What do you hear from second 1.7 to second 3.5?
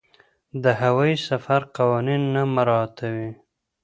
قوانین نه مراعاتوي.